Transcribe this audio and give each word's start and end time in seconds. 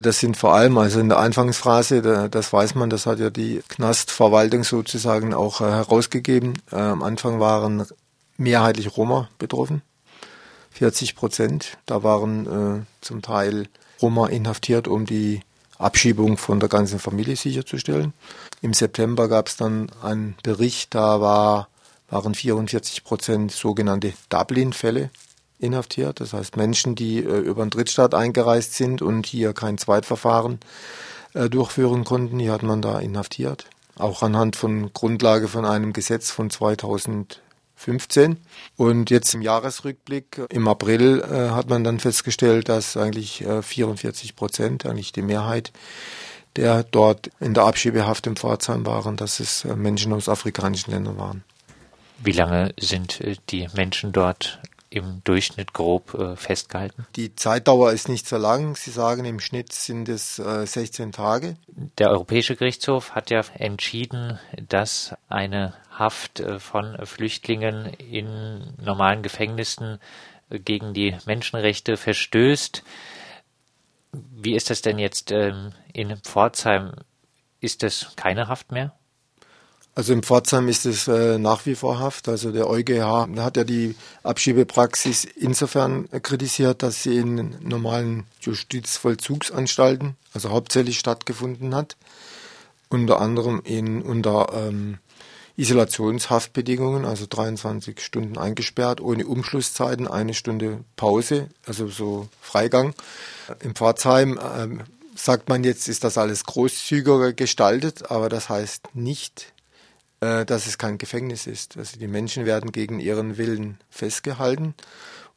Das 0.00 0.20
sind 0.20 0.36
vor 0.36 0.54
allem, 0.54 0.78
also 0.78 1.00
in 1.00 1.08
der 1.08 1.18
Anfangsphase, 1.18 2.28
das 2.30 2.52
weiß 2.52 2.76
man, 2.76 2.88
das 2.88 3.06
hat 3.06 3.18
ja 3.18 3.30
die 3.30 3.62
Knastverwaltung 3.68 4.62
sozusagen 4.62 5.34
auch 5.34 5.60
äh, 5.60 5.64
herausgegeben. 5.64 6.54
Äh, 6.70 6.76
am 6.76 7.02
Anfang 7.02 7.40
waren 7.40 7.84
mehrheitlich 8.36 8.96
Roma 8.96 9.28
betroffen, 9.38 9.82
40 10.70 11.16
Prozent. 11.16 11.78
Da 11.84 12.04
waren 12.04 12.46
äh, 12.46 12.84
zum 13.00 13.22
Teil 13.22 13.66
Roma 14.00 14.28
inhaftiert, 14.28 14.86
um 14.86 15.04
die 15.04 15.40
Abschiebung 15.78 16.36
von 16.36 16.60
der 16.60 16.68
ganzen 16.68 17.00
Familie 17.00 17.34
sicherzustellen. 17.34 18.12
Im 18.62 18.74
September 18.74 19.28
gab 19.28 19.48
es 19.48 19.56
dann 19.56 19.90
einen 20.00 20.36
Bericht, 20.44 20.94
da 20.94 21.20
war, 21.20 21.68
waren 22.08 22.36
44 22.36 23.02
Prozent 23.02 23.50
sogenannte 23.50 24.12
Dublin-Fälle 24.28 25.10
inhaftiert. 25.58 26.20
Das 26.20 26.32
heißt 26.32 26.56
Menschen, 26.56 26.94
die 26.94 27.18
äh, 27.18 27.38
über 27.38 27.62
einen 27.62 27.70
Drittstaat 27.70 28.14
eingereist 28.14 28.74
sind 28.74 29.02
und 29.02 29.26
hier 29.26 29.52
kein 29.52 29.78
Zweitverfahren 29.78 30.60
äh, 31.34 31.48
durchführen 31.48 32.04
konnten, 32.04 32.38
die 32.38 32.50
hat 32.50 32.62
man 32.62 32.82
da 32.82 32.98
inhaftiert. 32.98 33.66
Auch 33.96 34.22
anhand 34.22 34.56
von 34.56 34.92
Grundlage 34.92 35.48
von 35.48 35.64
einem 35.64 35.92
Gesetz 35.92 36.30
von 36.30 36.50
2015. 36.50 38.36
Und 38.76 39.10
jetzt 39.10 39.34
im 39.34 39.42
Jahresrückblick 39.42 40.40
im 40.50 40.68
April 40.68 41.20
äh, 41.20 41.50
hat 41.50 41.68
man 41.68 41.84
dann 41.84 41.98
festgestellt, 41.98 42.68
dass 42.68 42.96
eigentlich 42.96 43.44
äh, 43.44 43.62
44 43.62 44.36
Prozent, 44.36 44.86
eigentlich 44.86 45.12
die 45.12 45.22
Mehrheit 45.22 45.72
der 46.58 46.82
dort 46.82 47.30
in 47.38 47.54
der 47.54 47.64
Abschiebehaft 47.64 48.26
im 48.26 48.34
Pforzheim 48.34 48.84
waren, 48.84 49.16
dass 49.16 49.38
es 49.38 49.64
äh, 49.64 49.76
Menschen 49.76 50.12
aus 50.12 50.28
afrikanischen 50.28 50.90
Ländern 50.90 51.16
waren. 51.16 51.44
Wie 52.18 52.32
lange 52.32 52.74
sind 52.78 53.20
äh, 53.20 53.36
die 53.50 53.68
Menschen 53.74 54.12
dort 54.12 54.60
im 54.90 55.22
Durchschnitt 55.24 55.72
grob 55.72 56.14
äh, 56.14 56.36
festgehalten? 56.36 57.06
Die 57.16 57.34
Zeitdauer 57.34 57.92
ist 57.92 58.08
nicht 58.08 58.26
so 58.26 58.36
lang. 58.36 58.76
Sie 58.76 58.90
sagen, 58.90 59.24
im 59.24 59.40
Schnitt 59.40 59.72
sind 59.72 60.08
es 60.08 60.38
äh, 60.38 60.66
16 60.66 61.12
Tage. 61.12 61.56
Der 61.98 62.10
Europäische 62.10 62.56
Gerichtshof 62.56 63.12
hat 63.14 63.30
ja 63.30 63.42
entschieden, 63.54 64.38
dass 64.68 65.14
eine 65.28 65.74
Haft 65.90 66.40
äh, 66.40 66.58
von 66.58 66.96
Flüchtlingen 67.04 67.86
in 67.94 68.74
normalen 68.80 69.22
Gefängnissen 69.22 69.98
äh, 70.50 70.58
gegen 70.58 70.94
die 70.94 71.16
Menschenrechte 71.26 71.96
verstößt. 71.96 72.82
Wie 74.12 74.54
ist 74.54 74.70
das 74.70 74.82
denn 74.82 74.98
jetzt 74.98 75.30
ähm, 75.32 75.72
in 75.92 76.16
Pforzheim? 76.16 76.92
Ist 77.60 77.82
das 77.82 78.14
keine 78.16 78.48
Haft 78.48 78.72
mehr? 78.72 78.97
Also 79.98 80.12
im 80.12 80.22
Pforzheim 80.22 80.68
ist 80.68 80.86
es 80.86 81.08
äh, 81.08 81.38
nach 81.38 81.66
wie 81.66 81.74
vor 81.74 81.98
Haft. 81.98 82.28
Also 82.28 82.52
der 82.52 82.70
EuGH 82.70 83.26
hat 83.38 83.56
ja 83.56 83.64
die 83.64 83.96
Abschiebepraxis 84.22 85.24
insofern 85.24 86.08
kritisiert, 86.22 86.84
dass 86.84 87.02
sie 87.02 87.16
in 87.16 87.56
normalen 87.62 88.24
Justizvollzugsanstalten, 88.40 90.14
also 90.32 90.50
hauptsächlich 90.50 91.00
stattgefunden 91.00 91.74
hat. 91.74 91.96
Unter 92.88 93.20
anderem 93.20 93.60
in 93.64 94.00
unter 94.00 94.52
ähm, 94.54 94.98
Isolationshaftbedingungen, 95.56 97.04
also 97.04 97.26
23 97.28 98.00
Stunden 98.00 98.38
eingesperrt, 98.38 99.00
ohne 99.00 99.26
Umschlusszeiten, 99.26 100.06
eine 100.06 100.34
Stunde 100.34 100.84
Pause, 100.94 101.48
also 101.66 101.88
so 101.88 102.28
Freigang. 102.40 102.94
Im 103.64 103.74
Pforzheim 103.74 104.38
ähm, 104.56 104.82
sagt 105.16 105.48
man 105.48 105.64
jetzt, 105.64 105.88
ist 105.88 106.04
das 106.04 106.16
alles 106.18 106.44
großzügiger 106.44 107.32
gestaltet, 107.32 108.12
aber 108.12 108.28
das 108.28 108.48
heißt 108.48 108.94
nicht, 108.94 109.54
dass 110.20 110.66
es 110.66 110.78
kein 110.78 110.98
Gefängnis 110.98 111.46
ist. 111.46 111.76
Also 111.76 111.98
die 111.98 112.08
Menschen 112.08 112.44
werden 112.44 112.72
gegen 112.72 112.98
ihren 112.98 113.38
Willen 113.38 113.78
festgehalten 113.88 114.74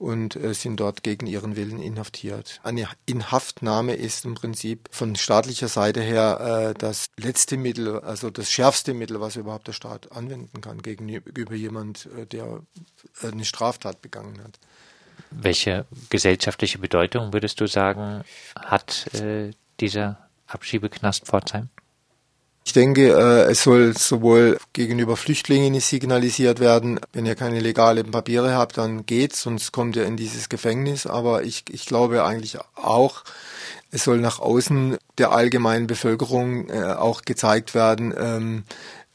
und 0.00 0.34
äh, 0.34 0.54
sind 0.54 0.80
dort 0.80 1.02
gegen 1.02 1.26
ihren 1.26 1.56
Willen 1.56 1.78
inhaftiert. 1.78 2.58
Eine 2.62 2.88
Inhaftnahme 3.04 3.94
ist 3.94 4.24
im 4.24 4.34
Prinzip 4.34 4.88
von 4.90 5.14
staatlicher 5.14 5.68
Seite 5.68 6.00
her 6.00 6.70
äh, 6.70 6.78
das 6.78 7.10
letzte 7.18 7.58
Mittel, 7.58 8.00
also 8.00 8.30
das 8.30 8.50
schärfste 8.50 8.94
Mittel, 8.94 9.20
was 9.20 9.36
überhaupt 9.36 9.68
der 9.68 9.74
Staat 9.74 10.10
anwenden 10.10 10.62
kann 10.62 10.80
gegenüber 10.80 11.54
jemand, 11.54 12.08
äh, 12.16 12.24
der 12.24 12.62
äh, 13.22 13.28
eine 13.30 13.44
Straftat 13.44 14.00
begangen 14.00 14.42
hat. 14.42 14.58
Welche 15.30 15.84
gesellschaftliche 16.08 16.78
Bedeutung 16.78 17.34
würdest 17.34 17.60
du 17.60 17.66
sagen, 17.66 18.24
hat 18.56 19.12
äh, 19.14 19.50
dieser 19.80 20.30
Abschiebeknast 20.46 21.26
Pforzheim? 21.26 21.68
Ich 22.70 22.74
denke, 22.74 23.08
äh, 23.08 23.50
es 23.50 23.64
soll 23.64 23.98
sowohl 23.98 24.56
gegenüber 24.72 25.16
Flüchtlingen 25.16 25.80
signalisiert 25.80 26.60
werden, 26.60 27.00
wenn 27.12 27.26
ihr 27.26 27.34
keine 27.34 27.58
legalen 27.58 28.12
Papiere 28.12 28.54
habt, 28.54 28.78
dann 28.78 29.06
geht's, 29.06 29.42
sonst 29.42 29.72
kommt 29.72 29.96
ihr 29.96 30.06
in 30.06 30.16
dieses 30.16 30.48
Gefängnis. 30.48 31.04
Aber 31.04 31.42
ich, 31.42 31.64
ich 31.68 31.84
glaube 31.84 32.22
eigentlich 32.22 32.58
auch, 32.76 33.24
es 33.90 34.04
soll 34.04 34.18
nach 34.18 34.38
außen 34.38 34.98
der 35.18 35.32
allgemeinen 35.32 35.88
Bevölkerung 35.88 36.68
äh, 36.68 36.92
auch 36.92 37.22
gezeigt 37.22 37.74
werden, 37.74 38.14
ähm, 38.16 38.62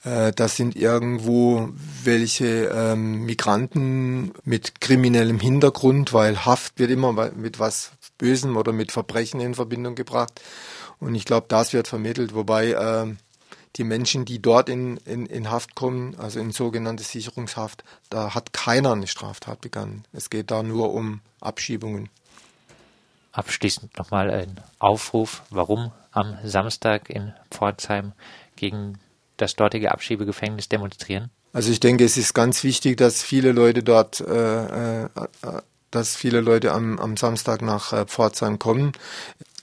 äh, 0.03 0.33
das 0.33 0.57
sind 0.57 0.75
irgendwo 0.75 1.69
welche 2.03 2.65
ähm, 2.65 3.23
Migranten 3.23 4.33
mit 4.43 4.81
kriminellem 4.81 5.39
Hintergrund, 5.39 6.11
weil 6.11 6.43
Haft 6.43 6.77
wird 6.77 6.91
immer 6.91 7.31
mit 7.33 7.61
was 7.61 7.91
Bösem 8.17 8.57
oder 8.57 8.73
mit 8.73 8.91
Verbrechen 8.91 9.39
in 9.39 9.55
Verbindung 9.55 9.95
gebracht. 9.95 10.41
Und 10.99 11.15
ich 11.15 11.23
glaube, 11.23 11.45
das 11.47 11.71
wird 11.71 11.87
vermittelt, 11.87 12.35
wobei 12.35 12.71
äh, 12.71 13.15
die 13.75 13.83
Menschen, 13.83 14.25
die 14.25 14.41
dort 14.41 14.69
in, 14.69 14.97
in, 14.97 15.25
in 15.25 15.51
Haft 15.51 15.75
kommen, 15.75 16.15
also 16.17 16.39
in 16.39 16.51
sogenannte 16.51 17.03
Sicherungshaft, 17.03 17.83
da 18.09 18.33
hat 18.33 18.53
keiner 18.53 18.93
eine 18.93 19.07
Straftat 19.07 19.61
begangen. 19.61 20.05
Es 20.13 20.29
geht 20.29 20.51
da 20.51 20.63
nur 20.63 20.93
um 20.93 21.21
Abschiebungen. 21.41 22.09
Abschließend 23.31 23.97
nochmal 23.97 24.31
ein 24.31 24.61
Aufruf, 24.79 25.43
warum 25.49 25.91
am 26.11 26.37
Samstag 26.43 27.09
in 27.09 27.33
Pforzheim 27.51 28.13
gegen 28.55 28.97
das 29.35 29.55
dortige 29.55 29.91
Abschiebegefängnis 29.91 30.69
demonstrieren? 30.69 31.29
Also 31.51 31.71
ich 31.71 31.81
denke, 31.81 32.05
es 32.05 32.15
ist 32.15 32.33
ganz 32.33 32.63
wichtig, 32.63 32.97
dass 32.97 33.21
viele 33.21 33.51
Leute 33.51 33.83
dort 33.83 34.21
äh, 34.21 35.03
äh, 35.03 35.09
dass 35.95 36.15
viele 36.15 36.41
Leute 36.41 36.73
am, 36.73 36.99
am 36.99 37.15
Samstag 37.15 37.61
nach 37.61 37.93
äh, 37.93 38.05
Pforzheim 38.05 38.59
kommen. 38.59 38.91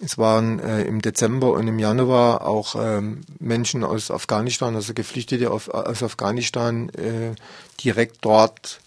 Es 0.04 0.18
waren 0.18 0.58
äh, 0.58 0.82
im 0.82 1.00
Dezember 1.00 1.52
und 1.52 1.68
im 1.68 1.78
Januar 1.78 2.44
auch 2.44 2.74
ähm, 2.76 3.20
Menschen 3.38 3.84
aus 3.84 4.10
Afghanistan, 4.10 4.74
also 4.74 4.94
Geflüchtete 4.94 5.52
auf, 5.52 5.68
aus 5.68 6.02
Afghanistan, 6.02 6.88
äh, 6.88 7.36
direkt 7.82 8.16
dort 8.22 8.80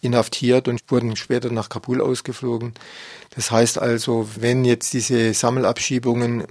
inhaftiert 0.00 0.68
und 0.68 0.80
wurden 0.88 1.16
später 1.16 1.50
nach 1.50 1.70
Kabul 1.70 2.00
ausgeflogen. 2.00 2.74
Das 3.34 3.50
heißt 3.50 3.78
also, 3.78 4.28
wenn 4.36 4.64
jetzt 4.64 4.92
diese 4.92 5.34
Sammelabschiebungen 5.34 6.44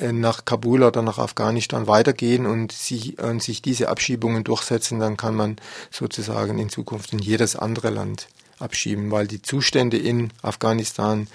äh, 0.00 0.10
nach 0.10 0.46
Kabul 0.46 0.82
oder 0.82 1.02
nach 1.02 1.18
Afghanistan 1.18 1.86
weitergehen 1.86 2.46
und 2.46 2.72
sich, 2.72 3.18
und 3.22 3.42
sich 3.42 3.60
diese 3.60 3.90
Abschiebungen 3.90 4.42
durchsetzen, 4.42 5.00
dann 5.00 5.18
kann 5.18 5.34
man 5.34 5.56
sozusagen 5.90 6.58
in 6.58 6.70
Zukunft 6.70 7.12
in 7.12 7.18
jedes 7.18 7.56
andere 7.56 7.90
Land 7.90 8.28
abschieben, 8.58 9.10
weil 9.10 9.26
die 9.26 9.42
Zustände 9.42 9.98
in 9.98 10.32
Afghanistan, 10.40 11.28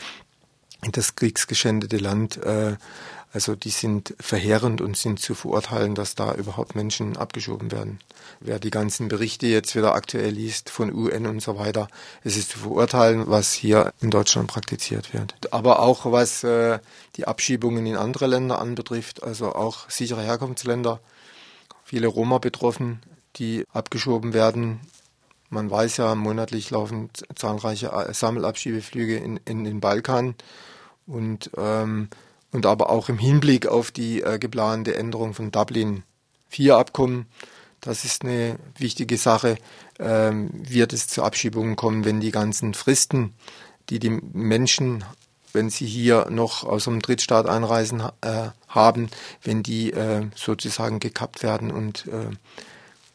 das 0.91 1.15
kriegsgeschändete 1.15 1.97
Land, 1.97 2.37
äh, 2.37 2.75
also 3.33 3.55
die 3.55 3.69
sind 3.69 4.13
verheerend 4.19 4.81
und 4.81 4.97
sind 4.97 5.19
zu 5.19 5.35
verurteilen, 5.35 5.95
dass 5.95 6.15
da 6.15 6.33
überhaupt 6.33 6.75
Menschen 6.75 7.15
abgeschoben 7.15 7.71
werden. 7.71 7.99
Wer 8.41 8.59
die 8.59 8.71
ganzen 8.71 9.07
Berichte 9.07 9.47
jetzt 9.47 9.75
wieder 9.75 9.95
aktuell 9.95 10.31
liest 10.31 10.69
von 10.69 10.93
UN 10.93 11.27
und 11.27 11.41
so 11.41 11.57
weiter, 11.57 11.87
es 12.23 12.35
ist 12.35 12.49
zu 12.51 12.59
verurteilen, 12.59 13.23
was 13.27 13.53
hier 13.53 13.93
in 14.01 14.09
Deutschland 14.09 14.47
praktiziert 14.47 15.13
wird. 15.13 15.53
Aber 15.53 15.79
auch 15.79 16.11
was 16.11 16.43
äh, 16.43 16.79
die 17.15 17.25
Abschiebungen 17.25 17.85
in 17.85 17.95
andere 17.95 18.27
Länder 18.27 18.59
anbetrifft, 18.59 19.23
also 19.23 19.55
auch 19.55 19.89
sichere 19.89 20.23
Herkunftsländer, 20.23 20.99
viele 21.85 22.07
Roma 22.07 22.39
betroffen, 22.39 23.01
die 23.37 23.65
abgeschoben 23.71 24.33
werden 24.33 24.81
man 25.51 25.69
weiß 25.69 25.97
ja, 25.97 26.15
monatlich 26.15 26.71
laufen 26.71 27.09
zahlreiche 27.35 27.87
äh, 27.87 28.13
Sammelabschiebeflüge 28.13 29.17
in, 29.17 29.37
in 29.45 29.63
den 29.63 29.81
Balkan 29.81 30.35
und, 31.05 31.51
ähm, 31.57 32.09
und 32.51 32.65
aber 32.65 32.89
auch 32.89 33.09
im 33.09 33.19
Hinblick 33.19 33.67
auf 33.67 33.91
die 33.91 34.21
äh, 34.21 34.39
geplante 34.39 34.95
Änderung 34.95 35.33
von 35.33 35.51
Dublin 35.51 36.03
4 36.49 36.77
Abkommen. 36.77 37.27
Das 37.81 38.05
ist 38.05 38.23
eine 38.23 38.57
wichtige 38.77 39.17
Sache. 39.17 39.57
Ähm, 39.99 40.51
wird 40.53 40.93
es 40.93 41.07
zu 41.07 41.23
Abschiebungen 41.23 41.75
kommen, 41.75 42.05
wenn 42.05 42.21
die 42.21 42.31
ganzen 42.31 42.73
Fristen, 42.73 43.33
die 43.89 43.99
die 43.99 44.09
Menschen, 44.09 45.03
wenn 45.51 45.69
sie 45.69 45.85
hier 45.85 46.27
noch 46.29 46.63
aus 46.63 46.87
einem 46.87 47.01
Drittstaat 47.01 47.47
einreisen, 47.47 48.03
äh, 48.21 48.49
haben, 48.69 49.09
wenn 49.43 49.63
die 49.63 49.91
äh, 49.91 50.27
sozusagen 50.35 50.99
gekappt 50.99 51.43
werden 51.43 51.71
und 51.71 52.07
äh, 52.07 52.29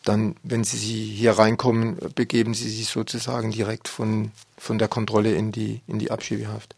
dann, 0.06 0.36
wenn 0.42 0.64
Sie 0.64 1.04
hier 1.04 1.32
reinkommen, 1.32 1.98
begeben 2.14 2.54
Sie 2.54 2.68
sich 2.68 2.88
sozusagen 2.88 3.50
direkt 3.50 3.88
von, 3.88 4.30
von 4.56 4.78
der 4.78 4.88
Kontrolle 4.88 5.34
in 5.34 5.52
die, 5.52 5.80
in 5.88 5.98
die 5.98 6.10
Abschiebehaft. 6.10 6.74